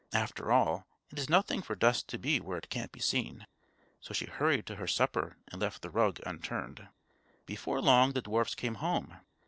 After 0.13 0.51
all, 0.51 0.87
it 1.11 1.19
is 1.19 1.29
nothing 1.29 1.61
for 1.61 1.75
dust 1.75 2.07
to 2.07 2.17
be 2.17 2.39
where 2.39 2.57
it 2.57 2.71
can't 2.71 2.91
be 2.91 2.99
seen!" 2.99 3.45
So 3.99 4.15
she 4.15 4.25
hurried 4.25 4.65
to 4.65 4.77
her 4.77 4.87
supper 4.87 5.37
and 5.51 5.61
left 5.61 5.83
the 5.83 5.91
rug 5.91 6.19
unturned. 6.25 6.87
Before 7.45 7.79
long 7.79 8.13
the 8.13 8.21
dwarfs 8.23 8.55
came 8.55 8.73
home. 8.81 9.17